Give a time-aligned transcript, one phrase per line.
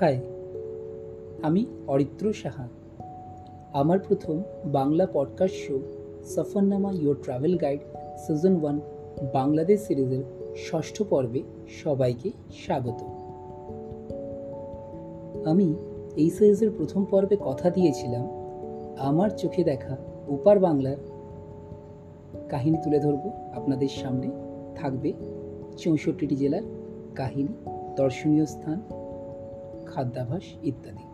[0.00, 0.20] High,
[1.42, 2.68] আমি অরিত্র সাহা।
[3.72, 5.80] আমার প্রথম Bangla podcast show
[6.24, 7.80] Safarnama your travel guide
[8.26, 8.80] season one
[9.34, 10.24] Bangladesh সিরিজের
[10.56, 11.42] ষষ্ঠ পর্বে
[11.84, 13.02] সবাইকে স্বাগত।
[15.46, 15.74] আমি
[16.16, 18.28] এই সিরিজের প্রথম পর্বে কথা দিয়েছিলাম,
[18.98, 19.96] আমার চোখে দেখা
[20.28, 20.96] ওপার বাংলার
[22.48, 24.30] কাহিনী তুলে ধরব আপনাদের সামনে।
[24.74, 25.12] থাকবে
[25.76, 26.62] চৌষট্টিটি জেলার
[27.14, 27.52] কাহিনী,
[27.96, 28.80] দর্শনীয় স্থান
[29.88, 31.04] খাদ্যাভাস ইত্যাদি।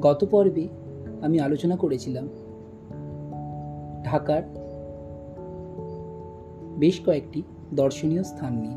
[0.00, 0.68] গত পর্বে
[1.22, 2.28] আমি আলোচনা করেছিলাম
[4.04, 4.42] ঢাকার
[6.78, 7.42] বেশ কয়েকটি
[7.74, 8.76] দর্শনীয় স্থান নিয়ে।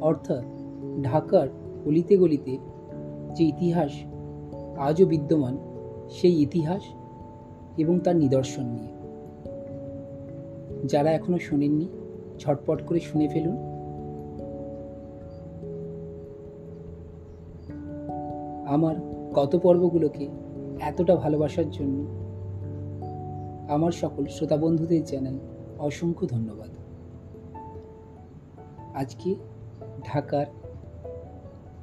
[0.00, 0.44] অর্থাৎ
[1.02, 1.48] ঢাকার
[1.84, 2.58] গলিতে গলিতে
[3.36, 3.90] যে ইতিহাস
[4.78, 5.58] আজও বিদ্যমান,
[6.10, 6.82] সেই ইতিহাস
[7.78, 8.98] এবং তার নিদর্শন নিয়ে।
[10.86, 11.88] যারা এখনও শোনেননি,
[12.38, 13.67] ঝটপট করে শুনে ফেলুন।
[18.68, 18.96] আমার
[19.34, 20.28] গত পর্বগুলোকে
[20.80, 21.98] এতটা ভালোবাসার জন্য
[23.68, 25.38] আমার সকল শ্রোতা বন্ধুদের জানাই
[25.78, 26.70] অসংখ্য ধন্যবাদ।
[28.94, 29.34] আজকে
[30.04, 30.46] ঢাকার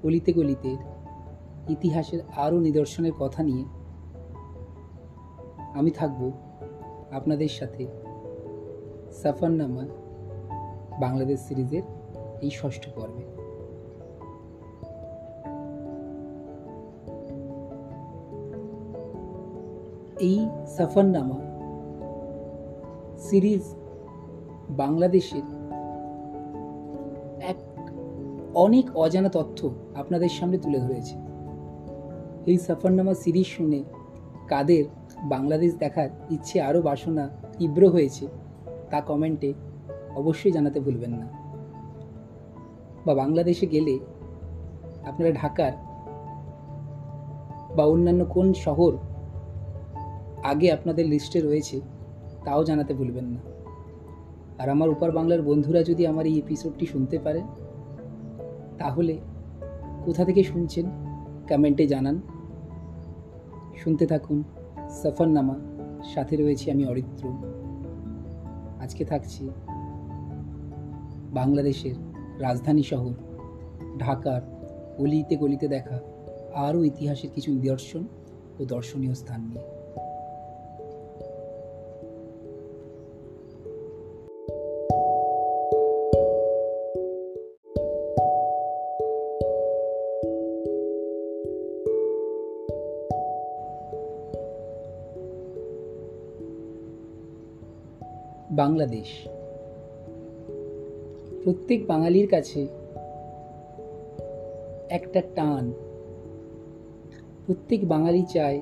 [0.04, 0.78] গলিতে গলিতে
[1.70, 3.66] ইতিহাসের আরও নিদর্শনের কথা নিয়ে
[5.74, 6.32] আমি থাকব
[7.12, 7.88] আপনাদের সাথে
[9.12, 9.86] সাফারনামা
[11.00, 11.84] বাংলাদেশ সিরিজের
[12.42, 13.45] এই ষষ্ঠ পর্বে।
[20.20, 21.36] এই সাফারনামা
[23.18, 23.62] সিরিজ
[24.70, 25.42] বাংলাদেশের
[27.42, 27.56] এক
[28.56, 31.16] অনেক অজানা তথ্য আপনাদের সামনে তুলে ধরেছে।
[32.46, 33.84] এই সাফারনামা সিরিজ শুনে
[34.48, 34.86] কাদের
[35.24, 38.28] বাংলাদেশ দেখার ইচ্ছে আরও বাসনা তীব্র হয়েছে
[38.92, 39.54] তা কমেন্টে
[40.16, 41.28] অবশ্যই জানাতে ভুলবেন না।
[43.06, 44.00] বা বাংলাদেশে গেলে
[45.06, 45.72] আপনারা ঢাকার
[47.76, 48.98] বা অন্যান্য কোন শহর
[50.46, 51.82] আগে আপনাদের লিস্টে রয়েছে,
[52.46, 53.40] তাও জানাতে ভুলবেন না।
[54.58, 57.42] আর আমার উপার বাংলার বন্ধুরা যদি আমার এই এপিসোডটি শুনতে পারে,
[58.78, 59.18] তাহলে
[60.06, 60.86] কোথা থেকে শুনছেন
[61.50, 62.22] কমেন্টে জানান।
[63.84, 64.44] শুনতে থাকুন,
[65.04, 65.56] সফরনামা,
[66.14, 67.24] সাথে রয়েছে আমি অরিত্র।
[68.82, 69.50] আজকে থাকছি
[71.34, 71.96] বাংলাদেশের
[72.40, 73.14] রাজধানী শহর,
[74.00, 74.42] ঢাকার
[74.98, 76.00] গলিতে গলিতে দেখা
[76.56, 78.04] আরও ইতিহাসের কিছু নিদর্শন
[78.60, 79.75] ও দর্শনীয় স্থান নিয়ে।
[98.56, 99.28] বাংলাদেশ।
[101.44, 102.68] প্রত্যেক বাঙালির কাছে
[104.90, 105.74] একটা টান।
[107.46, 108.62] প্রত্যেক বাঙালি চায়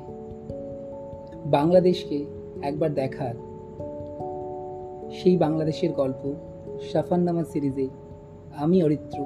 [1.45, 2.25] বাংলাদেশকে
[2.61, 3.35] একবার দেখার।
[5.11, 6.33] সেই বাংলাদেশের গল্প
[6.91, 7.87] সাফাননামা সিরিজে
[8.55, 9.25] আমি অরিত্র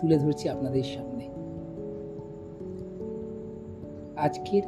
[0.00, 1.28] তুলে ধরছি আপনাদের সামনে।
[4.16, 4.62] আজকের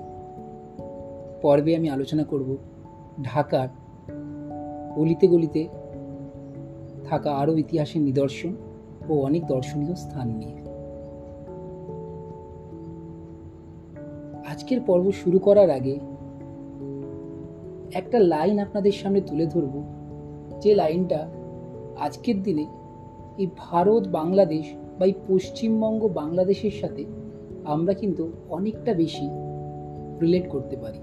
[1.43, 2.57] পর্বে আমি আলোচনা করব
[3.23, 3.69] ঢাকার
[4.95, 5.69] গলিতে গলিতে
[7.05, 8.55] থাকা আরও ইতিহাসের নিদর্শন
[9.09, 10.63] ও অনেক দর্শনীয় স্থান নিয়ে।
[14.51, 15.99] আজকের পর্ব শুরু করার আগে
[17.95, 19.83] একটা লাইন আপনাদের সামনে তুলে ধরব।
[20.61, 21.29] যে লাইনটা
[21.99, 22.67] আজকের দিনে
[23.39, 27.05] এই ভারত, বাংলাদেশ বা এই পশ্চিমবঙ্গ, বাংলাদেশের সাথে
[27.65, 29.29] আমরা কিন্তু অনেকটা বেশি
[30.21, 30.99] রিলেট করতে পারি।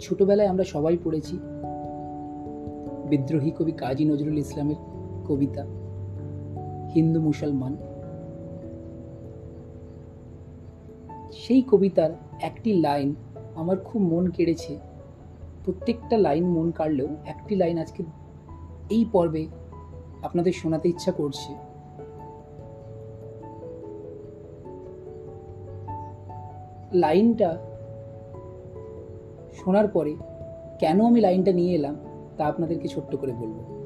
[0.00, 1.38] ছোটবেলায় আমরা সবাই পড়েছি
[3.08, 4.76] বিদ্রোহী কবি কাজী নজরুল ইসলামের
[5.28, 5.64] কবিতা,
[6.94, 7.76] হিন্দু মুসলমান।
[11.32, 12.10] সেই কবিতার
[12.42, 13.14] একটি লাইন
[13.54, 14.78] আমার খুব মন কেড়েছে।
[15.64, 18.02] প্রত্যেকটা লাইন মন কাড়লেও একটি লাইন আজকে
[18.90, 19.46] এই পর্বে
[20.22, 21.52] আপনাদের শোনাতে ইচ্ছা করছে।
[26.92, 27.50] লাইনটা
[29.54, 30.16] শোনার পরে
[30.78, 31.96] কেন আমি লাইনটা নিয়ে এলাম?
[32.38, 33.78] তা আপনাদেরকে ছোট্ট করে বলব।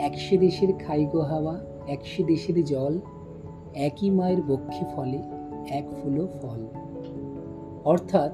[0.00, 3.00] একশে দেশের খাইগো হাওয়া, একশে দেশের জল,
[3.74, 5.18] একই মায়ের বক্ষে ফলে,
[5.70, 6.66] এক ফুলো ফল।
[7.84, 8.32] অর্থাৎ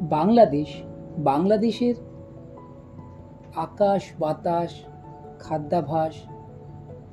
[0.00, 0.68] বাংলাদেশ,
[1.18, 1.94] বাংলাদেশের
[3.56, 4.70] আকাশ, বাতাস,
[5.40, 6.14] খাদ্যাভাস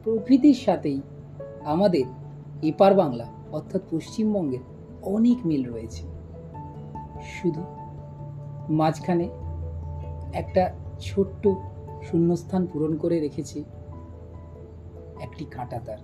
[0.03, 1.01] প্রভৃতির সাথেই
[1.63, 2.05] আমাদের
[2.63, 4.59] এপার বাংলা অর্থাৎ পশ্চিমবঙ্গের
[5.01, 6.03] অনেক মিল রয়েছে।
[7.23, 7.63] শুধু
[8.69, 9.29] মাঝখানে
[10.33, 11.47] একটা ছোট্ট
[12.03, 13.63] শূন্যস্থান পূরণ করে রেখেছে
[15.21, 15.97] একটি কাঁটা তার।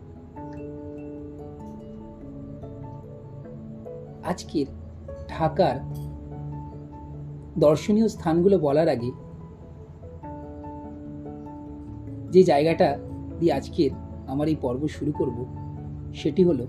[4.24, 4.66] আজকের
[5.30, 5.76] ঢাকার
[7.60, 9.12] দর্শনীয় স্থানগুলো বলার আগে
[12.32, 12.98] যে জায়গাটা
[13.40, 13.90] দিয়ে আজকের
[14.28, 15.46] আমার এই পর্ব শুরু করব,
[16.16, 16.68] সেটি হলো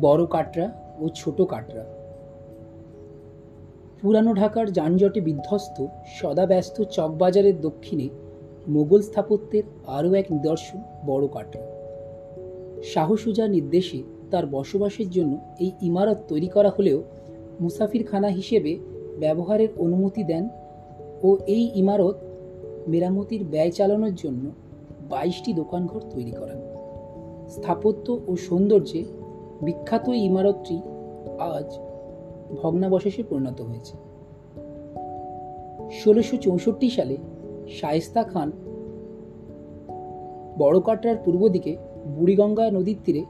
[0.00, 2.01] বড় কাটরা ও ছোট কাটরা।
[4.02, 8.08] পুরানো ঢাকার যানজটে বিধ্বস্ত সদাব্যস্ত চকবাজারের দক্ষিণে
[8.68, 11.66] মোগল স্থাপত্যের আরও এক নিদর্শন, বড় কাটরা
[12.82, 17.02] শাহসুজার নির্দেশে তার বসবাসের জন্য এই ইমারত তৈরি করা হলেও
[17.60, 18.78] মুসাফিরখানা হিসেবে
[19.20, 20.48] ব্যবহারের অনুমতি দেন
[21.22, 22.16] ও এই ইমারত
[22.88, 24.50] মেরামতির ব্যয় চালানোর জন্য
[25.10, 26.58] বাইশটি দোকানঘর তৈরি করেন।
[27.48, 29.04] স্থাপত্য ও সৌন্দর্যে
[29.62, 30.80] বিখ্যাত ইমারতটি
[31.38, 31.91] আজ
[32.56, 33.96] ভগ্নাবশেষে পরিণত হয়েছে।
[35.92, 37.16] ষোলোশো চৌষট্টি সালে
[37.68, 38.50] শায়েস্তা খান
[40.58, 41.76] বড় কাটরার পূর্ব দিকে
[42.06, 43.24] বুড়িগঙ্গা নদীর তীরে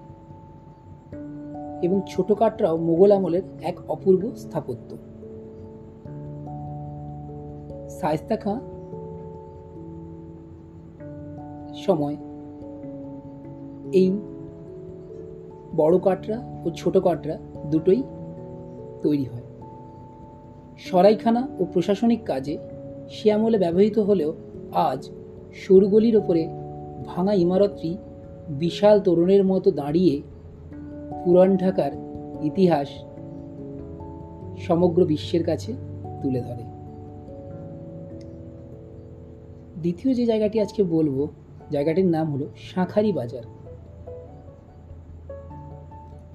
[1.83, 4.97] এবং ছোট কাটরাও মোগল আমলের এক অপূর্ব স্থাপত্য।
[8.01, 8.61] শায়েস্তা খাঁ
[11.75, 12.17] সময়
[13.93, 14.09] এই
[15.77, 17.39] বড় কাটরা ও ছোট কাটরা
[17.71, 18.03] দুটোই
[19.03, 19.47] তৈরি হয়।
[20.79, 22.59] সরাইখানা ও প্রশাসনিক কাজে
[23.11, 24.35] শিয়ামলে ব্যবহৃত হলেও
[24.73, 25.11] আজ
[25.55, 26.43] সরুগলির ওপরে
[27.07, 27.97] ভাঙা ইমারতটি
[28.49, 30.23] বিশাল তরুণের মতো দাঁড়িয়ে
[31.25, 31.93] পুরান ঢাকার
[32.43, 32.89] ইতিহাস
[34.59, 35.73] সমগ্র বিশ্বের কাছে
[36.23, 36.65] তুলে ধরে।
[39.81, 41.17] দ্বিতীয় যে জায়গাটি আজকে বলব,
[41.71, 43.43] জায়গাটির নাম হলো শাঁখারি বাজার।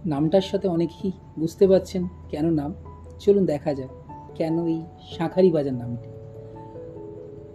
[0.07, 2.73] নামটার সাথে অনেকেই বুঝতে পারছেন কেন নাম।
[3.19, 3.89] চলুন দেখা যাক
[4.35, 4.81] কেন এই
[5.11, 6.09] শাঁখারি বাজার নামটি।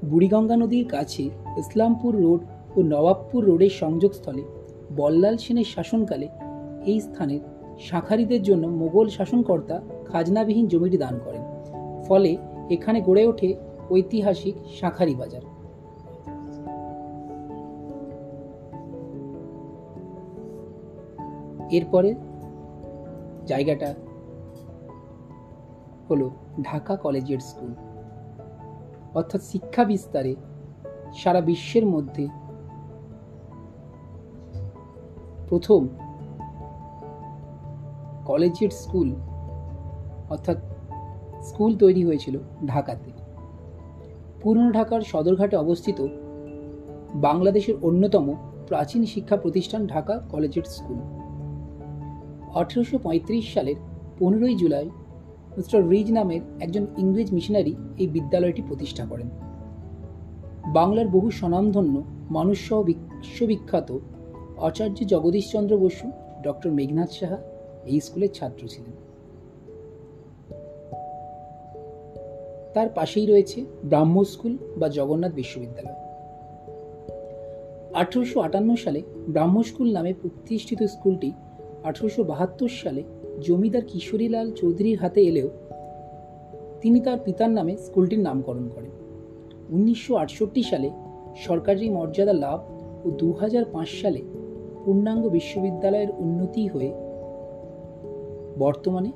[0.04, 2.40] বুড়িগঙ্গা নদীর কাছে ইসলামপুর রোড
[2.76, 4.42] ও নবাবপুর রোডের সংযোগস্থলে
[4.96, 6.28] বল্লাল সেনের শাসনকালে
[6.86, 7.40] এই স্থানের
[7.80, 11.42] শাঁখারিদের জন্য মোগল শাসনকর্তা খাজনাবিহীন জমিটি দান করেন।
[12.08, 12.36] ফলে
[12.70, 13.54] এখানে গড়ে ওঠে
[13.90, 15.42] ঐতিহাসিক শাঁখারি বাজার।
[21.70, 22.14] এরপরে
[23.46, 23.94] জায়গাটা
[26.10, 26.30] হলো
[26.62, 27.74] ঢাকা কলেজের স্কুল।
[29.14, 30.34] অর্থাৎ শিক্ষা বিস্তারে
[31.14, 32.28] সারা বিশ্বের মধ্যে
[35.48, 35.88] প্রথম
[38.24, 39.14] কলেজিয়েট স্কুল,
[40.30, 40.56] অর্থাৎ
[41.42, 43.10] স্কুল তৈরি হয়েছিল ঢাকাতে।
[44.42, 46.06] পুরনো ঢাকার সদরঘাটে অবস্থিত
[47.14, 48.34] বাংলাদেশের অন্যতম
[48.68, 51.11] প্রাচীন শিক্ষা প্রতিষ্ঠান ঢাকা কলেজিয়েট স্কুল।
[52.54, 52.98] আঠেরোশো
[53.54, 53.74] সালের
[54.18, 54.84] পনেরোই জুলাই
[55.56, 59.28] মিস্টার রিজ নামের একজন ইংরেজ মিশনারি এই বিদ্যালয়টি প্রতিষ্ঠা করেন।
[60.72, 63.98] বাংলার বহু স্বনামধন্য মানুষসহ বিশ্ববিখ্যাত
[64.58, 66.10] আচার্য জগদীশচন্দ্র বসু,
[66.42, 67.38] ডক্টর মেঘনাথ সাহা
[67.84, 68.92] এই স্কুলের ছাত্র ছিলেন।
[72.74, 75.94] তার পাশেই রয়েছে ব্রাহ্ম স্কুল বা জগন্নাথ বিশ্ববিদ্যালয়।
[77.94, 81.32] আঠারোশো আটান্ন সালে ব্রাহ্ম স্কুল নামে প্রতিষ্ঠিত স্কুলটি
[81.84, 83.02] আঠারোশো বাহাত্তর সালে
[83.40, 85.50] জমিদার কিশোরীলাল চৌধুরীর হাতে এলেও
[86.80, 88.90] তিনি তার পিতার নামে স্কুলটির নামকরণ করেন।
[89.70, 90.90] উনিশশো আটষট্টি সালে
[91.36, 92.60] সরকারি মর্যাদা লাভ
[93.06, 94.22] ও দু হাজার পাঁচ সালে
[94.84, 96.92] পূর্ণাঙ্গ বিশ্ববিদ্যালয়ের উন্নতি হয়ে
[98.58, 99.12] বর্তমানে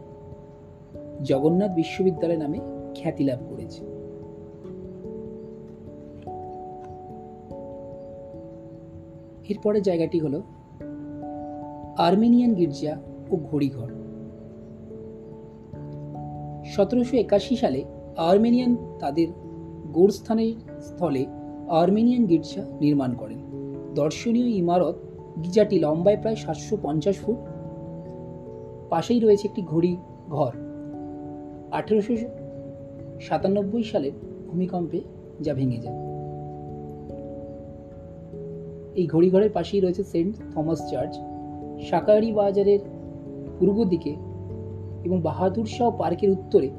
[1.25, 2.59] জগন্নাথ বিশ্ববিদ্যালয় নামে
[2.95, 3.81] খ্যাতি লাভ করেছে।
[9.49, 10.43] এরপরে জায়গাটি হলো
[11.99, 13.01] আর্মেনিয়ান গির্জা
[13.31, 13.91] ও ঘড়িঘর।
[16.65, 17.85] সতেরোশো একাশি সালে
[18.17, 19.29] আর্মেনিয়ান তাদের
[19.93, 21.27] গোরস্থানের স্থলে
[21.69, 23.39] আর্মেনিয়ান গির্জা নির্মাণ করেন।
[23.95, 24.95] দর্শনীয় ইমারত
[25.43, 27.37] গির্জাটি লম্বায় প্রায় সাতশো পঞ্চাশ ফুট।
[28.91, 29.97] পাশেই রয়েছে একটি ঘড়ি
[30.29, 30.53] ঘর
[31.73, 32.17] আঠেরোশো
[33.21, 34.13] সাতানব্বই সালের
[34.47, 35.01] ভূমিকম্পে
[35.41, 35.99] যা ভেঙে যায়।
[38.95, 41.17] এই ঘড়িঘরের পাশেই রয়েছে সেন্ট থমাস চার্চ।
[41.81, 42.79] সাকারি বাজারের
[43.59, 44.17] পূর্ব দিকে
[45.05, 46.71] এবং বাহাদুর শাহ পার্কের উত্তরে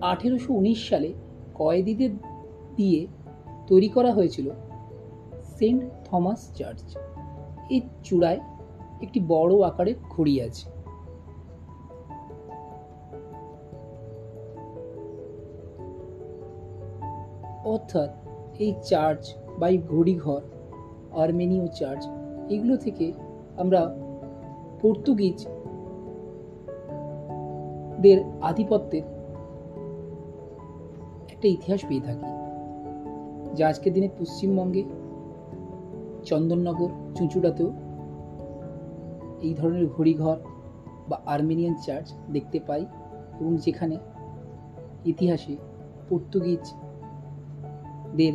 [0.00, 1.12] আঠেরোশো উনিশ সালে
[1.54, 2.10] কয়েদিদের
[2.76, 3.06] দিয়ে
[3.66, 4.50] তৈরি করা হয়েছিল
[5.58, 6.96] সেন্ট থমাস চার্চ।
[7.70, 8.40] এই চূড়ায়
[9.02, 10.74] একটি বড় আকারের ঘড়ি আছে।
[17.64, 18.10] অর্থাৎ
[18.58, 20.40] এই চার্চ বা এই ঘড়িঘর,
[21.12, 22.06] আর্মেনীয় চার্চ,
[22.48, 23.12] এগুলো থেকে
[23.56, 23.96] আমরা
[24.82, 25.46] পর্তুগিজ
[28.02, 29.02] দের আধিপত্যের
[31.32, 32.24] একটা ইতিহাস পেয়ে থাকি,
[33.54, 34.84] যা আজকের দিনে পশ্চিমবঙ্গে,
[36.24, 37.72] চন্দননগর, চুঁচুড়াতেও
[39.40, 40.36] এই ধরনের ঘড়িঘর
[41.08, 42.86] বা আর্মেনিয়ান চার্চ দেখতে পাই
[43.40, 43.98] এবং যেখানে
[45.04, 45.56] ইতিহাসে
[46.08, 48.32] পর্তুগিজদের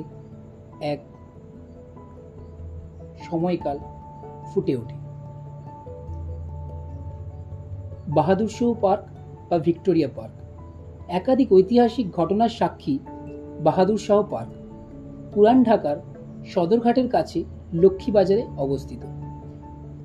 [0.81, 0.99] এক
[3.19, 3.79] সময়কাল
[4.53, 4.98] ফুটে ওঠে।
[8.09, 9.03] বাহাদুর শাহ পার্ক
[9.49, 10.33] বা ভিক্টোরিয়া পার্ক।
[11.09, 12.99] একাধিক ঐতিহাসিক ঘটনার সাক্ষী
[13.63, 14.49] বাহাদুর শাহ পার্ক।
[15.33, 15.97] পুরান ঢাকার
[16.47, 18.99] সদরঘাটের কাছে লক্ষ্মীবাজারে অবস্থিত।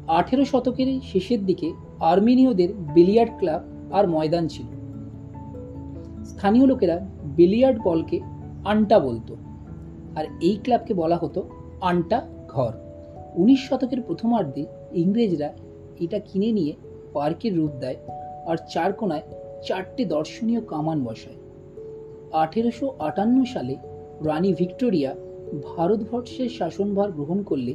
[0.09, 4.67] আঠেরো শতকের শেষের দিকে আর্মেনীয়দের বিলিয়ার্ড ক্লাব আর ময়দান ছিল।
[6.25, 8.21] স্থানীয় লোকেরা বিলিয়ার্ড বলকে
[8.65, 9.37] আন্টা বলতো।
[10.17, 11.49] আর এই ক্লাবকে বলা হতো
[11.81, 12.73] আন্টা ঘর।
[13.35, 15.53] উনিশ শতকের প্রথমার্ধে ইংরেজরা
[16.01, 16.73] এটা কিনে নিয়ে
[17.15, 17.99] পার্কের রূপ দেয়
[18.47, 19.25] আর চার কোনায়
[19.63, 21.39] চারটে দর্শনীয় কামান বসায়।
[22.33, 23.75] আঠেরোশো আটান্ন সালে
[24.25, 25.11] রানী ভিক্টোরিয়া
[25.65, 27.73] ভারতবর্ষের শাসনভার গ্রহণ করলে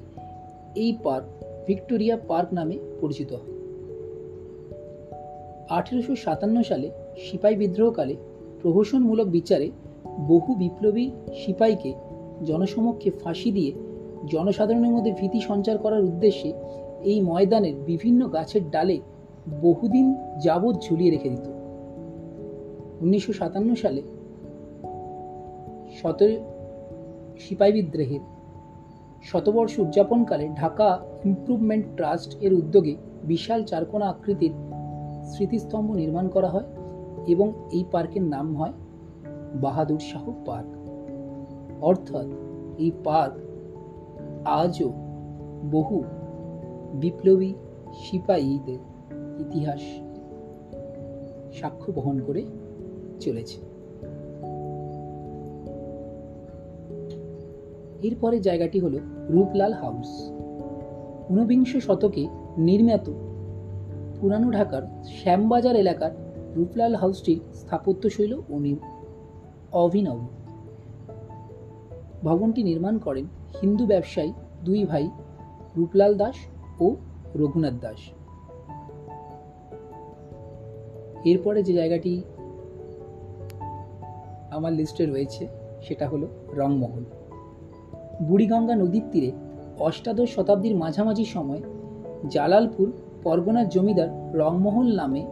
[0.76, 1.28] এই পার্ক
[1.68, 3.54] ভিক্টোরিয়া পার্ক নামে পরিচিত হয়।
[5.70, 8.16] আঠেরোশো সাতান্ন সালে সিপাই বিদ্রোহকালে
[8.62, 9.68] প্রহসনমূলক বিচারে
[10.28, 11.06] বহু বিপ্লবী
[11.36, 11.92] সিপাইকে
[12.46, 13.72] জনসমক্ষে ফাঁসি দিয়ে
[14.28, 16.50] জনসাধারণের মধ্যে ভীতি সঞ্চার করার উদ্দেশ্যে
[17.02, 18.98] এই ময়দানের বিভিন্ন গাছের ডালে
[19.62, 21.48] বহুদিন যাবৎ ঝুলিয়ে রেখে দিত।
[23.02, 24.02] উনিশশো সাতান্ন সালে
[26.02, 26.36] সতেরো
[27.40, 28.20] সিপাই বিদ্রোহের
[29.24, 34.52] শতবর্ষ উদযাপনকালে ঢাকা ইমপ্রুভমেন্ট ট্রাস্ট এর উদ্যোগে বিশাল চারকোনা আকৃতির
[35.24, 36.64] স্মৃতিস্তম্ভ নির্মাণ করা হয়
[37.28, 38.72] এবং এই পার্কের নাম হয়
[39.62, 40.70] বাহাদুর শাহ পার্ক।
[41.82, 42.28] অর্থাৎ
[42.78, 43.34] এই পার্ক
[44.46, 44.92] আজও
[45.72, 46.04] বহু
[46.94, 47.54] বিপ্লবী
[48.00, 48.89] সিপাহীদের
[49.40, 49.82] ইতিহাস
[51.60, 52.46] সাক্ষ্য বহন করে
[53.20, 53.58] চলেছে।
[58.02, 60.32] এরপরে জায়গাটি হল রূপলাল হাউস।
[61.30, 62.28] ঊনবিংশ শতকে
[62.58, 63.14] নির্মিত
[64.22, 66.12] পুরানো ঢাকার শ্যামবাজার এলাকার
[66.56, 68.42] রূপলাল হাউসটির স্থাপত্যশৈল
[69.72, 70.20] অভিনব।
[72.24, 73.26] ভবনটি নির্মাণ করেন
[73.62, 74.34] হিন্দু ব্যবসায়ী
[74.66, 75.10] দুই ভাই
[75.78, 76.36] রূপলাল দাস
[76.80, 76.96] ও
[77.36, 78.19] রঘুনাথ দাস।
[81.26, 82.22] এরপরে যে জায়গাটি
[84.52, 85.48] আমার লিস্টে রয়েছে,
[85.82, 87.04] সেটা হলো রংমহল।
[88.24, 89.32] বুড়িগঙ্গা নদীর তীরে
[89.80, 91.62] অষ্টাদশ শতাব্দীর মাঝামাঝি সময়
[92.30, 92.92] জালালপুর
[93.24, 95.26] পরগনার জমিদার রংমহল নামে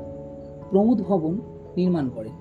[0.69, 1.37] প্রমোদ ভবন
[1.77, 2.33] নির্মাণ করেন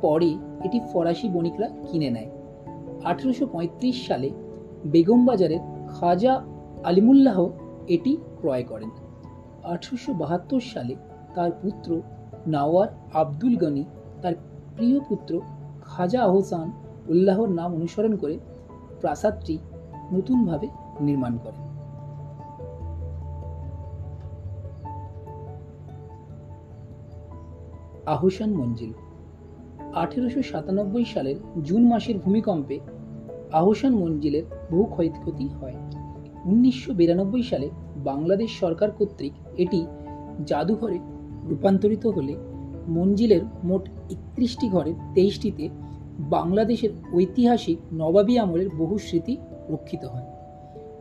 [0.00, 2.30] পরে এটি ফরাসি বণিকরা কিনে নেয়।
[3.04, 4.30] আঠেরোশো পঁয়ত্রিশ সালে
[4.86, 6.42] বেগম বাজারের খাজা
[6.84, 7.48] আলিমুল্লাহ
[7.88, 8.90] এটি ক্রয় করেন।
[9.64, 10.94] আঠেরোশো বাহাত্তর সালে
[11.34, 12.02] তার পুত্র
[12.48, 13.84] নাওয়ার আব্দুল গনি
[14.22, 14.34] তার
[14.76, 15.32] প্রিয় পুত্র
[15.82, 16.66] খাজা আহসান
[17.08, 18.38] উল্লাহর নাম অনুসরণ করে
[19.00, 19.54] প্রাসাদটি
[20.12, 20.68] নতুনভাবে
[21.00, 21.64] নির্মাণ করেন।
[28.06, 28.92] আহসান মঞ্জিল,
[29.94, 32.76] আঠেরোশো সাতানব্বই সালের জুন মাসের ভূমিকম্পে
[33.52, 35.76] আহসান মঞ্জিলের বহু ক্ষয়ক্ষতি হয়।
[36.44, 37.68] উনিশশো বিরানব্বই সালে
[38.04, 39.80] বাংলাদেশ সরকার কর্তৃক এটি
[40.46, 40.98] জাদুঘরে
[41.48, 42.36] রূপান্তরিত হলে
[42.88, 45.68] মঞ্জিলের মোট একত্রিশটি ঘরের তেইশটিতে
[46.18, 49.36] বাংলাদেশের ঐতিহাসিক নবাবী আমলের বহু স্মৃতি
[49.68, 50.26] রক্ষিত হয়।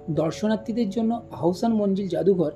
[0.09, 2.51] দর্শনার্থীদের জন্য আহসান মঞ্জিল জাদুঘর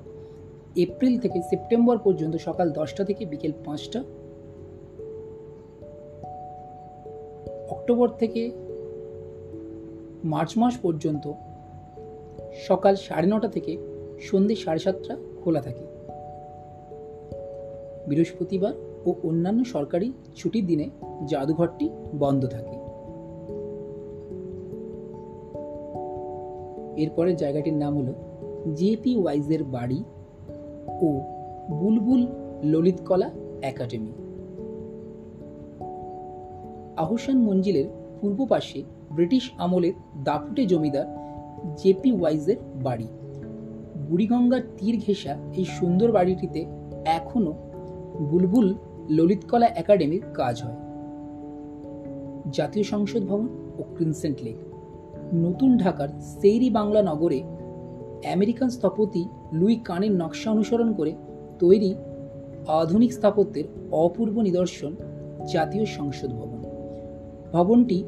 [0.76, 4.04] এপ্রিল থেকে সেপ্টেম্বর পর্যন্ত সকাল দশটা থেকে বিকেল পাঁচটা।
[7.70, 8.50] অক্টোবর থেকে
[10.24, 11.32] মার্চ মাস পর্যন্ত
[12.68, 13.76] সকাল সাড়ে নটা থেকে
[14.20, 15.91] সন্ধ্যে সাড়ে সাতটা খোলা থাকে।
[18.08, 18.72] বৃহস্পতিবার
[19.06, 20.90] ও অন্যান্য সরকারি ছুটির দিনে
[21.28, 22.76] জাদুঘরটি বন্ধ থাকে।
[27.02, 28.14] এরপরে জায়গাটির নাম হলো
[28.74, 30.04] জেপি ওয়াইজের বাড়ি
[31.00, 31.20] ও
[31.70, 32.26] বুলবুল
[32.64, 33.30] ললিতকলা
[33.62, 34.12] একাডেমি।
[36.96, 37.84] আহসান মঞ্জিলের
[38.20, 38.82] পূর্ব পাশে
[39.12, 39.92] ব্রিটিশ আমলের
[40.24, 41.06] দাপুটে জমিদার
[41.76, 43.08] জেপি ওয়াইজের বাড়ি।
[44.08, 46.66] বুড়িগঙ্গার তীর ঘেঁষা এই সুন্দর বাড়িটিতে
[47.04, 47.54] এখনও
[48.20, 48.74] বুলবুল
[49.10, 50.76] ললিতকলা একাডেমির কাজ হয়।
[52.52, 54.56] জাতীয় সংসদ ভবন ও ক্রিনসেন্ট লেক।
[55.34, 57.42] নতুন ঢাকার সেইরি বাংলা নগরে
[58.32, 61.12] আমেরিকান স্থপতি লুই কানের নকশা অনুসরণ করে
[61.58, 61.94] তৈরি
[62.68, 64.96] আধুনিক স্থাপত্যের অপূর্ব নিদর্শন
[65.52, 66.62] জাতীয় সংসদ ভবন।
[67.52, 68.04] ভবনটি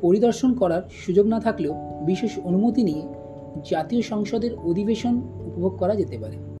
[0.00, 1.74] পরিদর্শন করার সুযোগ না থাকলেও
[2.06, 3.02] বিশেষ অনুমতি নিয়ে
[3.70, 6.57] জাতীয় সংসদের অধিবেশন উপভোগ করা যেতে পারে।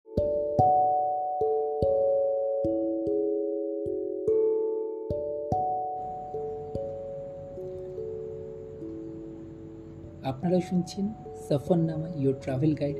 [10.28, 11.08] আপনারা শুনছেন
[11.48, 12.96] Safarnama your travel guide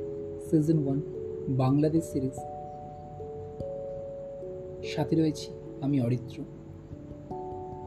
[0.51, 1.01] season one
[1.49, 2.37] Bangladesh series
[4.85, 6.43] সাথে রয়েছি আমি অরিত্র।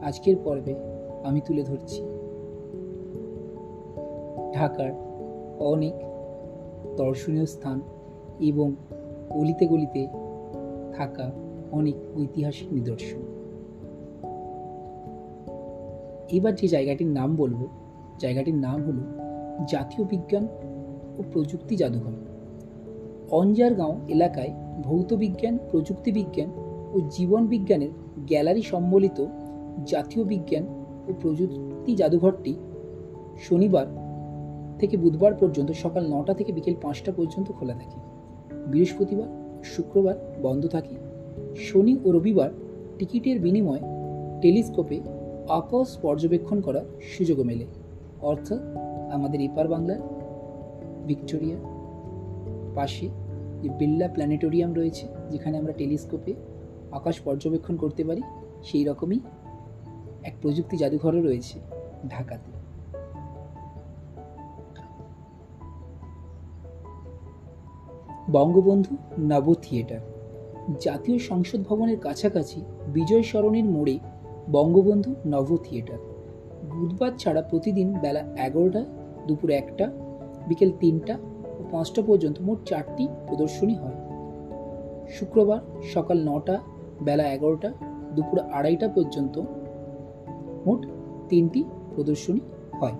[0.02, 0.74] আজকের পর্বে
[1.24, 2.02] আমি তুলে ধরছি
[4.54, 4.92] ঢাকার
[5.58, 5.94] অনেক
[6.96, 7.80] দর্শনীয় স্থান
[8.40, 8.74] এবং
[9.30, 10.06] অলিতে গলিতে
[10.96, 11.30] থাকা
[11.72, 13.22] অনেক ঐতিহাসিক নিদর্শন।
[16.30, 17.66] এবার যে জায়গাটির নাম বলব,
[18.18, 19.21] জায়গাটির নাম হলো
[19.68, 20.48] জাতীয় বিজ্ঞান
[21.18, 22.12] ও প্রযুক্তি জাদুঘর।
[23.30, 24.50] অঞ্জারগাঁও এলাকায়
[24.82, 26.50] ভৌত বিজ্ঞান, প্রযুক্তি বিজ্ঞান
[26.94, 27.88] ও জীবন বিজ্ঞানের
[28.26, 29.26] গ্যালারি সম্বলিত
[29.86, 30.62] জাতীয় বিজ্ঞান
[31.08, 32.54] ও প্রযুক্তি জাদুঘরটি
[33.42, 33.86] শনিবার
[34.78, 37.98] থেকে বুধবার পর্যন্ত সকাল নটা থেকে বিকেল পাঁচটা পর্যন্ত খোলা থাকে।
[38.66, 40.94] বৃহস্পতিবার, শুক্রবার বন্ধ থাকে।
[41.56, 42.50] শনি ও রবিবার
[42.98, 43.80] টিকিটের বিনিময়ে
[44.40, 45.00] টেলিস্কোপে
[45.48, 47.66] আকাশ পর্যবেক্ষণ করার সুযোগও মেলে।
[48.22, 48.58] অর্থাৎ
[49.12, 49.98] আমাদের এপার বাংলার,
[51.06, 51.56] ভিক্টোরিয়া,
[52.74, 53.08] পাশে
[53.62, 56.34] যে বিল্লা প্ল্যানেটোরিয়াম রয়েছে, যেখানে আমরা টেলিস্কোপে
[56.92, 58.22] আকাশ পর্যবেক্ষণ করতে পারি,
[58.62, 59.20] সেই রকমই
[60.22, 61.60] এক প্রযুক্তি জাদুঘরও রয়েছে
[62.08, 62.50] ঢাকাতে।
[68.30, 70.00] বঙ্গবন্ধু নব থিয়েটার।
[70.80, 73.98] জাতীয় সংসদ ভবনের কাছাকাছি বিজয় সরণির মোড়ে
[74.50, 75.98] বঙ্গবন্ধু নব থিয়েটার।
[76.70, 78.84] বুধবার ছাড়া প্রতিদিন বেলা এগারোটা
[79.26, 79.92] দুপুর একটা,
[80.48, 81.14] বিকেল তিনটা
[81.58, 83.98] ও পাঁচটা পর্যন্ত মোট চারটি প্রদর্শনী হয়।
[85.08, 86.58] শুক্রবার সকাল নটা,
[87.02, 87.72] বেলা এগারোটা,
[88.16, 89.42] দুপুর আড়াইটা পর্যন্ত
[90.66, 90.86] মোট
[91.28, 91.64] তিনটি
[91.94, 92.40] প্রদর্শনী
[92.80, 92.92] হয়।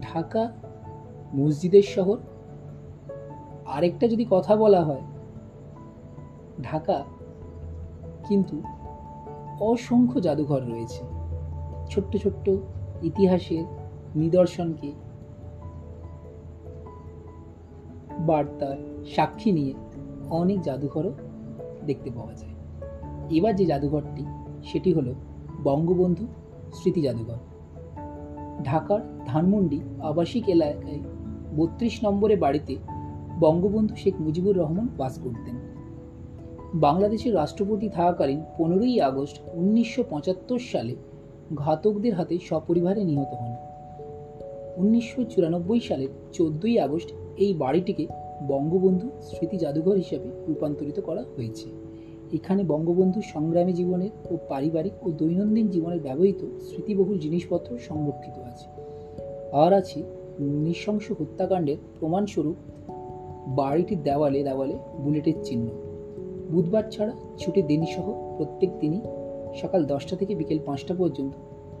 [0.00, 0.52] ঢাকা
[1.34, 2.18] মসজিদের শহর।
[3.66, 5.00] আরেকটা যদি কথা বলা হয়,
[6.62, 7.04] ঢাকা
[8.28, 8.62] কিন্তু
[9.60, 11.04] অসংখ্য জাদুঘর রয়েছে।
[11.90, 12.50] ছোট্ট ছোট্ট
[13.02, 13.64] ইতিহাসের
[14.16, 14.92] নিদর্শনকে
[18.18, 19.74] বার্তার সাক্ষী নিয়ে
[20.30, 21.12] অনেক জাদুঘরও
[21.86, 22.52] দেখতে পাওয়া যায়।
[23.30, 24.24] এবার যে জাদুঘরটি,
[24.64, 25.14] সেটি হলো
[25.62, 26.26] বঙ্গবন্ধু
[26.72, 27.36] স্মৃতি জাদুঘর।
[28.64, 31.00] ঢাকার ধানমন্ডি আবাসিক এলাকায়
[31.56, 32.76] বত্রিশ নম্বরে বাড়িতে
[33.40, 35.71] বঙ্গবন্ধু শেখ মুজিবুর রহমান বাস করতেন।
[36.74, 40.94] বাংলাদেশের রাষ্ট্রপতি থাকাকালীন পনেরোই আগস্ট উনিশশো পঁচাত্তর সালে
[41.54, 43.54] ঘাতকদের হাতে সপরিবারে নিহত হন।
[44.76, 48.06] উনিশশো চুরানব্বই সালের চোদ্দই আগস্ট এই বাড়িটিকে
[48.48, 51.70] বঙ্গবন্ধু স্মৃতি জাদুঘর হিসাবে রূপান্তরিত করা হয়েছে।
[52.32, 58.68] এখানে বঙ্গবন্ধু সংগ্রামী জীবনের ও পারিবারিক ও দৈনন্দিন জীবনের ব্যবহৃত স্মৃতিবহুল জিনিসপত্র সংরক্ষিত আছে।
[59.52, 60.02] আর আছে
[60.40, 62.56] নৃশংস হত্যাকাণ্ডের প্রমাণস্বরূপ
[63.48, 65.91] বাড়িটির দেওয়ালে দেওয়ালে বুলেটের চিহ্ন।
[66.52, 69.00] বুধবার ছাড়া ছুটির দিনসহ প্রত্যেক দিনই
[69.54, 71.32] সকাল দশটা থেকে বিকেল পাঁচটা পর্যন্ত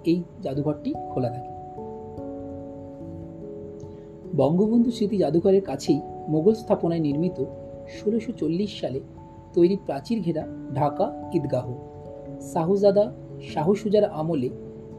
[0.04, 1.52] এই জাদুঘরটি খোলা থাকে।
[4.36, 7.44] বঙ্গবন্ধু স্মৃতি জাদুঘরের কাছেই মোগল স্থাপনায় নির্মিত
[8.00, 9.00] ষোলোশো চল্লিশ সালে
[9.54, 11.66] তৈরি প্রাচীর ঘেরা ঢাকা ঈদগাহ।
[12.40, 13.12] শাহজাদা
[13.54, 14.48] শাহ সুজার আমলে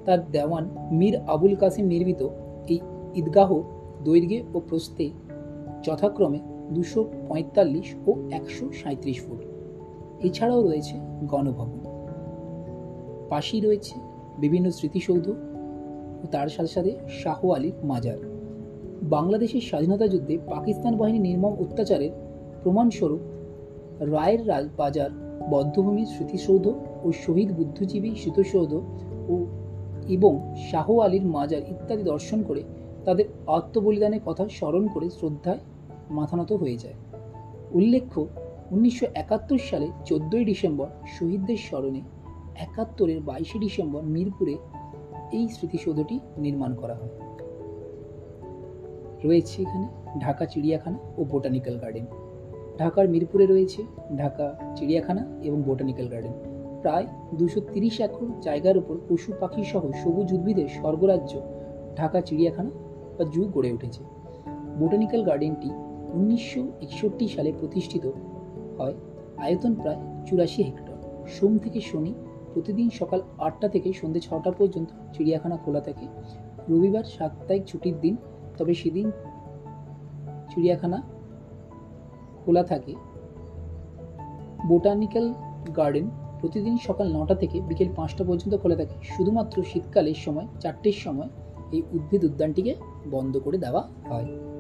[0.06, 2.28] তার দেওয়ান মীর আবুল কাসিম নির্মিত
[2.68, 2.80] এই
[3.16, 3.62] ঈদগাহ
[4.04, 5.10] দৈর্ঘ্যে ও প্রস্থে
[5.84, 6.40] যথাক্রমে
[6.72, 9.53] দুশো পঁয়তাল্লিশ ও একশো সাঁত্রিশ ফুট।
[10.24, 10.96] এছাড়াও রয়েছে
[11.28, 11.80] গণভবন।
[13.30, 13.96] পাশেই রয়েছে
[14.40, 15.30] বিভিন্ন স্মৃতিসৌধ
[16.24, 18.18] ও তার সাথে সাথে শাহ আলীর মাজার।
[19.04, 22.12] বাংলাদেশের স্বাধীনতা যুদ্ধে পাকিস্তান বাহিনী নির্মম অত্যাচারের
[22.64, 23.20] প্রমাণস্বরূপ
[24.00, 25.10] রায়ের রাজ বাজার
[25.50, 26.68] বদ্ধভূমির স্মৃতিসৌধ
[27.04, 28.74] ও শহীদ বুদ্ধিজীবী স্মৃতিসৌধ
[29.30, 29.46] ও
[30.08, 32.64] এবং শাহ আলীর মাজার ইত্যাদি দর্শন করে
[33.06, 35.60] তাদের আত্মবলিদানের কথা স্মরণ করে শ্রদ্ধায়
[36.10, 36.94] মাথানত হয়ে যায়।
[37.72, 38.28] উল্লেখ্য
[38.72, 40.88] উনিশশো একাত্তর সালে চোদ্দই ডিসেম্বর
[41.20, 42.02] শহীদদের স্মরণে
[42.56, 44.58] একাত্তরের বাইশে ডিসেম্বর মিরপুরে
[45.32, 47.10] এই স্মৃতিসৌধটি নির্মাণ করা হয়।
[49.24, 49.88] রয়েছে এখানে
[50.20, 52.06] ঢাকা চিড়িয়াখানা ও বোটানিক্যাল গার্ডেন।
[52.80, 53.84] ঢাকার মিরপুরে রয়েছে
[54.18, 56.32] ঢাকা চিড়িয়াখানা এবং বোটানিক্যাল গার্ডেন।
[56.82, 61.42] প্রায় দুশো তিরিশ একর জায়গার উপর পশু পাখি সহ সবুজ উদ্ভিদের স্বর্গরাজ্য
[61.96, 62.70] ঢাকা চিড়িয়াখানা
[63.18, 64.04] বা জু গড়ে উঠেছে।
[64.80, 65.70] বোটানিক্যাল গার্ডেনটি
[66.14, 68.12] উনিশশো একষট্টি সালে প্রতিষ্ঠিত
[68.78, 68.94] হয়।
[69.38, 72.14] আয়তন প্রায় চুরাশি হেক্টর। সোম থেকে শনি
[72.54, 76.08] প্রতিদিন সকাল আটটা থেকে সন্ধ্যে ছটা পর্যন্ত চিড়িয়াখানা খোলা থাকে।
[76.70, 78.16] রবিবার সাপ্তাহিক ছুটির দিন,
[78.58, 79.12] তবে সেদিন
[80.50, 81.02] চিড়িয়াখানা
[82.46, 82.96] খোলা থাকে।
[84.68, 85.34] বোটানিক্যাল
[85.78, 86.10] গার্ডেন
[86.42, 91.30] প্রতিদিন সকাল নটা থেকে বিকেল পাঁচটা পর্যন্ত খোলা থাকে। শুধুমাত্র শীতকালের সময়, চারটের সময়
[91.72, 92.76] এই উদ্ভিদ উদ্যানটিকে
[93.12, 94.53] বন্ধ করে দেওয়া হয়।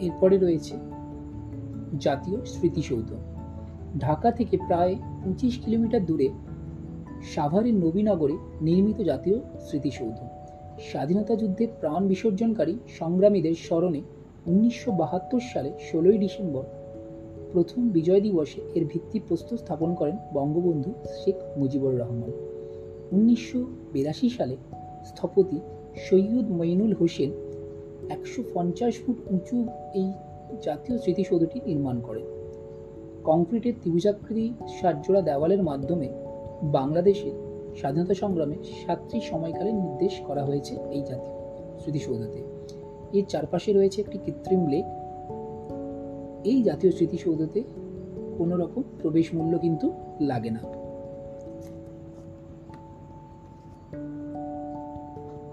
[0.00, 0.74] এরপরে রয়েছে
[1.98, 3.14] জাতীয় স্মৃতিসৌধ।
[3.98, 6.28] ঢাকা থেকে প্রায় পঁচিশ কিলোমিটার দূরে
[7.34, 10.18] সাভারের নবীনগরে নির্মিত জাতীয় স্মৃতিসৌধ।
[10.78, 14.02] স্বাধীনতা যুদ্ধে প্রাণ বিসর্জনকারী সংগ্রামীদের স্মরণে
[14.46, 16.64] উনিশশো বাহাত্তর সালে ষোলোই ডিসেম্বর
[17.52, 22.30] প্রথম বিজয় দিবসে এর ভিত্তি ভিত্তিপ্রস্তর স্থাপন করেন বঙ্গবন্ধু শেখ মুজিবুর রহমান।
[23.12, 24.56] উনিশশো বিরাশি সালে
[25.04, 25.60] স্থপতি
[25.96, 27.30] সৈয়দ মঈনুল হোসেন
[28.10, 30.12] একশো পঞ্চাশ ফুট উঁচু এই
[30.62, 32.26] জাতীয় স্মৃতিসৌধটি নির্মাণ করেন
[33.24, 36.08] কংক্রিটের ত্রিভুজাকৃতি সাতজোড়া দেওয়ালের মাধ্যমে
[36.62, 37.32] বাংলাদেশের
[37.76, 41.36] স্বাধীনতা সংগ্রামে সাতটি সময়কালের নির্দেশ করা হয়েছে এই জাতীয়
[41.78, 42.40] স্মৃতিসৌধতে।
[43.12, 44.84] এর চারপাশে রয়েছে একটি কৃত্রিম লেক।
[46.44, 47.62] এই জাতীয় স্মৃতিসৌধতে
[48.38, 50.60] কোনো রকম প্রবেশ মূল্য কিন্তু লাগে না।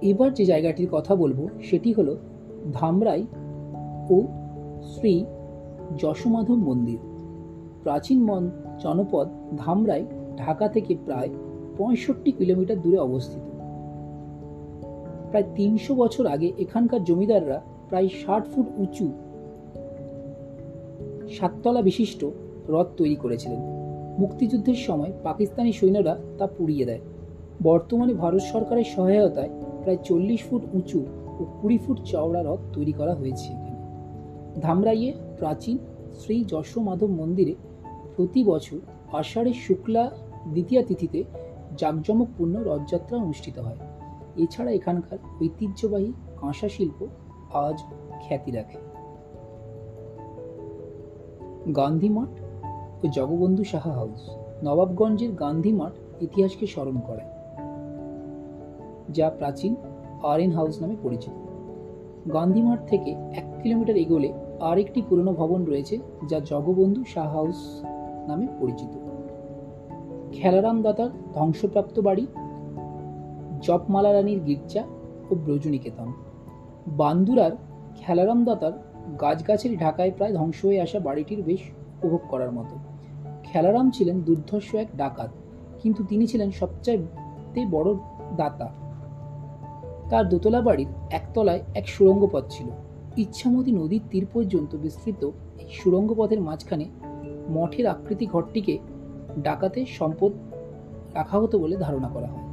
[0.02, 2.18] এবার যে জায়গাটির কথা বলব, সেটি হলো
[2.74, 3.26] ধামরাই
[4.10, 4.24] ও
[4.84, 5.26] শ্রী
[5.98, 6.98] যশোমাধব মন্দির।
[7.84, 8.52] প্রাচীন মন
[8.84, 9.28] জনপদ
[9.58, 10.06] ধামরাই
[10.38, 11.30] ঢাকা থেকে প্রায়
[11.78, 13.40] পঁয়ষট্টি কিলোমিটার দূরে অবস্থিত।
[15.30, 19.12] প্রায় তিনশো বছর আগে এখানকার জমিদাররা প্রায় ষাট ফুট উঁচু
[21.30, 22.26] সাততলা বিশিষ্ট
[22.68, 23.60] হ্রদ তৈরি করেছিলেন।
[24.20, 27.00] মুক্তিযুদ্ধের সময় পাকিস্তানি সৈন্যরা তা পুড়িয়ে দেয়।
[27.64, 29.50] বর্তমানে ভারত সরকারের সহায়তায়
[29.84, 31.06] প্রায় চল্লিশ ফুট উঁচু
[31.40, 33.80] ও কুড়ি ফুট চওড়া রথ তৈরি করা হয়েছে এখানে।
[34.62, 35.78] ধামরাইয়ে প্রাচীন
[36.16, 37.56] শ্রী যশোমাধব মন্দিরে
[38.16, 38.80] প্রতি বছর
[39.14, 40.04] আষাঢ়ের শুক্লা
[40.54, 41.20] দ্বিতীয়া তিথিতে
[41.78, 43.80] জাঁকজমকপূর্ণ রথযাত্রা অনুষ্ঠিত হয়।
[44.36, 47.00] এছাড়া এখানকার ঐতিহ্যবাহী কাঁসা শিল্প
[47.66, 47.78] আজ
[48.22, 48.80] খ্যাতি রাখে।
[51.76, 52.34] গান্ধী মাঠ
[53.04, 54.22] ও জগবন্ধু সাহা হাউস
[54.64, 57.26] নবাবগঞ্জের গান্ধী মাঠ ইতিহাসকে স্মরণ করে,
[59.14, 59.76] যা প্রাচীন
[60.24, 61.32] আর এন হাউস নামে পরিচিত।
[62.34, 66.00] গান্ধী মাঠ থেকে এক কিলোমিটার এগোলে আরেকটি পুরনো ভবন রয়েছে
[66.30, 67.82] যা জগবন্ধু শাহ হাউস
[68.28, 68.90] নামে পরিচিত।
[70.32, 72.28] খেলারাম দাতার ধ্বংসপ্রাপ্ত বাড়ি,
[73.62, 74.84] জপমালা রানীর গির্জা
[75.32, 76.12] ও ব্রজনিকেতন।
[76.88, 77.52] বান্দুরার
[77.96, 78.72] খেলারাম দাতার
[79.22, 81.60] গাছগাছের ঢাকায় প্রায় ধ্বংস হয়ে আসা বাড়িটির বেশ
[82.04, 82.76] উপভোগ করার মতো।
[83.44, 85.30] খেলারাম ছিলেন দুর্ধর্ষ এক ডাকাত,
[85.84, 87.96] কিন্তু তিনি ছিলেন সবচাইতে বড়
[88.38, 88.87] দাতা।
[90.10, 92.68] তার দোতলা বাড়ির একতলায় এক সুড়ঙ্গ পথ ছিল।
[93.18, 96.86] ইচ্ছামতী নদীর তীর পর্যন্ত বিস্তৃত এই সুড়ঙ্গ পথের মাঝখানে
[97.50, 98.78] মঠের আকৃতি ঘরটিকে
[99.44, 100.32] ডাকাতে সম্পদ
[101.14, 102.48] রাখা হতো বলে ধারণা করা হয়।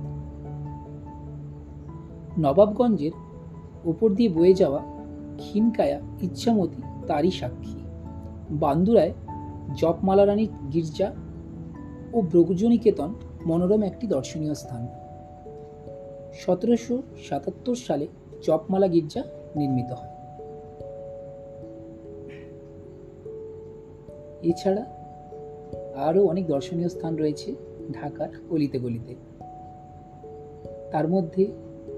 [2.38, 3.12] নবাবগঞ্জের
[3.84, 4.80] ওপর দিয়ে বয়ে যাওয়া
[5.38, 7.80] ক্ষীণকায়া ইচ্ছামতি তারই সাক্ষী।
[8.50, 9.12] বান্দুরায়
[9.76, 11.12] জপমালা রানীর গির্জা
[12.12, 13.14] ও ব্রজনিকেতন
[13.46, 15.03] মনোরম একটি দর্শনীয় স্থান।
[16.40, 18.06] সতেরোশো সাতাত্তর সালে
[18.42, 19.22] জপমালা গির্জা
[19.56, 20.12] নির্মিত হয়।
[24.42, 24.84] এছাড়া
[25.94, 27.54] আরও অনেক দর্শনীয় স্থান রয়েছে
[27.92, 29.14] ঢাকার অলিতে গলিতে।
[30.92, 31.46] তার মধ্যে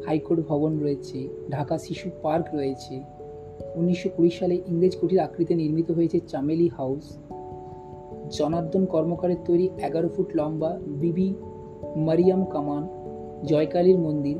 [0.06, 3.02] হাইকোর্ট ভবন রয়েছে, ঢাকা শিশু পার্ক রয়েছে,
[3.74, 7.18] উনিশশো কুড়ি সালে ইংরেজ কুটির আকৃতিতে নির্মিত হয়েছে চামেলি হাউস,
[8.38, 11.34] জনার্দন কর্মকারের তৈরি এগারো ফুট লম্বা বিবি
[11.96, 13.05] মারিয়াম কামান
[13.44, 14.38] জয়কালীর মন্দির,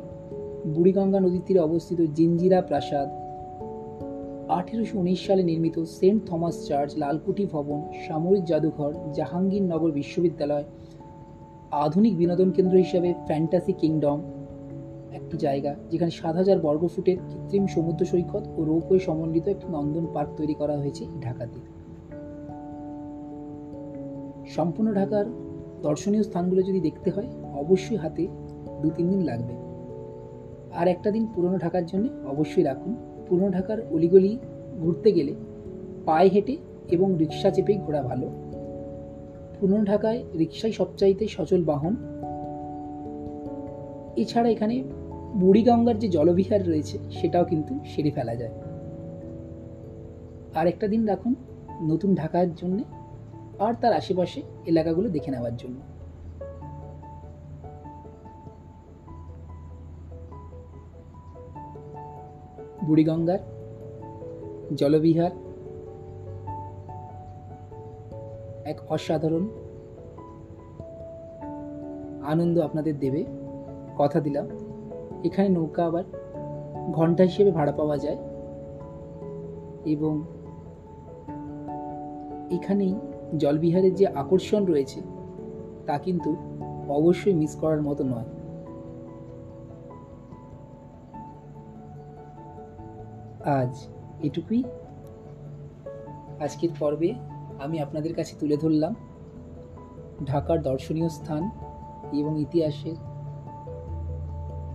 [0.73, 3.09] বুড়িগঙ্গা নদীর তীরে অবস্থিত জিঞ্জিরা প্রাসাদ,
[4.49, 10.63] আঠেরোশো উনিশ সালে নির্মিত সেন্ট থমাস চার্চ লালকুটি ভবন, সামরিক জাদুঘর, জাহাঙ্গীরনগর বিশ্ববিদ্যালয়,
[11.71, 14.21] আধুনিক বিনোদন কেন্দ্র হিসাবে ফ্যান্টাসি কিংডম,
[15.13, 20.29] একটি জায়গা যেখানে সাত হাজার বর্গফুটের কৃত্রিম সমুদ্র সৈকত ও রৌপয় সমন্বিত একটি নন্দন পার্ক
[20.37, 21.59] তৈরি করা হয়েছে ঢাকাতে।
[24.47, 25.25] সম্পূর্ণ ঢাকার
[25.81, 28.27] দর্শনীয় স্থানগুলো যদি দেখতে হয়, অবশ্যই হাতে
[28.81, 29.53] দু তিন দিন লাগবে।
[30.75, 32.95] আর একটা দিন পুরনো ঢাকার জন্য অবশ্যই রাখুন।
[33.27, 34.39] পুরনো ঢাকার অলিগলি
[34.79, 35.35] ঘুরতে গেলে
[36.05, 36.57] পায়ে হেঁটে
[36.91, 38.29] এবং রিক্সা চেপেই ঘোরা ভালো।
[39.59, 41.95] পুরনো ঢাকায় রিক্সাই সবচাইতে সচল বাহন।
[44.15, 44.83] এছাড়া এখানে
[45.35, 48.51] বুড়িগঙ্গার যে জলবিহার রয়েছে, সেটাও কিন্তু সেরে ফেলা যায়।
[50.55, 51.35] আর একটা দিন রাখুন
[51.81, 52.83] নতুন ঢাকার জন্যে
[53.59, 55.96] আর তার আশেপাশে এলাকাগুলো দেখে নেওয়ার জন্য।
[62.87, 63.41] বুড়িগঙ্গার,
[64.75, 65.33] জলবিহার,
[68.65, 69.43] এক অসাধারণ
[72.23, 73.21] আনন্দ আপনাদের দেবে।
[73.97, 74.45] কথা দিলাম,
[75.23, 76.05] এখানে নৌকা আবার
[76.91, 78.19] ঘণ্টা হিসেবে ভাড়া পাওয়া যায়
[79.85, 80.13] এবং
[82.51, 82.93] এখানেই
[83.37, 84.99] জলবিহারের যে আকর্ষণ রয়েছে
[85.85, 86.29] তা কিন্তু
[86.89, 88.29] অবশ্যই মিস করার মতো নয়।
[93.45, 93.87] আজ
[94.23, 94.63] এটুকুই।
[96.39, 97.13] আজকের পর্বে
[97.59, 98.95] আমি আপনাদের কাছে তুলে ধরলাম
[100.25, 101.49] ঢাকার দর্শনীয় স্থান
[102.13, 102.95] এবং ইতিহাসের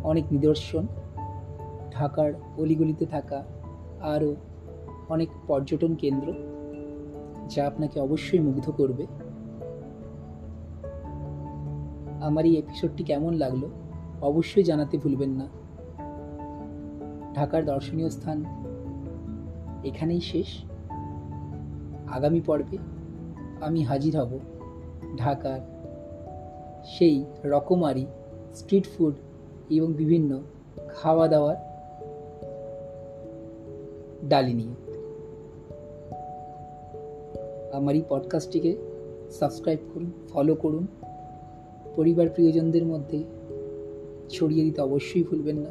[0.05, 0.87] অনেক নিদর্শন।
[1.92, 3.44] ঢাকার অলিগলিতে থাকা
[4.03, 4.37] আরও
[5.09, 6.33] অনেক পর্যটন কেন্দ্র
[7.48, 9.07] যা আপনাকে অবশ্যই মুগ্ধ করবে।
[12.20, 13.68] আমার এই এপিসোডটি কেমন লাগল
[14.22, 15.62] অবশ্যই জানাতে ভুলবেন না।
[17.34, 18.44] ঢাকার দর্শনীয় স্থান
[19.84, 20.46] এখানেই শেষ।
[22.12, 22.78] আগামী পর্বে
[23.60, 24.38] আমি হাজির হব
[25.18, 25.60] ঢাকার
[26.84, 28.06] সেই রকমারি
[28.54, 29.14] স্ট্রিট ফুড
[29.70, 30.40] এবং বিভিন্ন
[30.88, 31.56] খাওয়া দাওয়ার
[34.28, 34.74] ডালি নিয়ে।
[37.72, 38.76] আমার এই পডকাস্টটিকে
[39.30, 40.86] সাবস্ক্রাইব করুন ফলো করুন।
[41.96, 43.24] পরিবার প্রিয়জনদের মধ্যে
[44.28, 45.70] ছড়িয়ে দিতে অবশ্যই ভুলবেন না।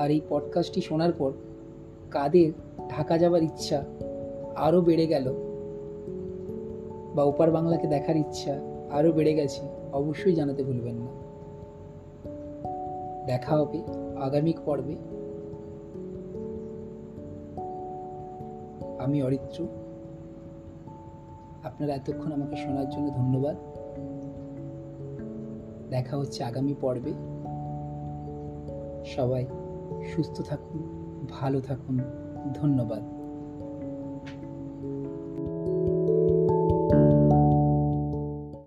[0.00, 1.32] আর এই পডকাস্টটি শোনার পর
[2.10, 2.52] কাদের
[2.88, 3.84] ঢাকা যাবার ইচ্ছা
[4.56, 5.32] আরও বেড়ে গেল
[7.14, 8.60] বা ওপার বাংলাকে দেখার ইচ্ছা
[8.90, 9.60] আরও বেড়ে গেছে,
[9.92, 11.06] অবশ্যই জানাতে ভুলবেন না।
[13.26, 13.82] দেখা হবে
[14.20, 14.96] আগামী পর্বে।
[18.98, 19.66] আমি অরিত্র।
[21.64, 23.56] আপনারা এতক্ষণ আমাকে শোনার জন্য ধন্যবাদ।
[25.90, 27.12] দেখা হচ্ছে আগামী পর্বে।
[29.04, 29.46] সবাই
[30.06, 30.80] সুস্থ থাকুন
[31.30, 31.98] ভালো থাকুন
[32.54, 33.19] ধন্যবাদ।